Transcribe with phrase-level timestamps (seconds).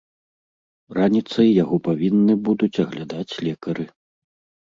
[0.99, 3.85] Раніцай яго павінны будуць аглядаць лекары.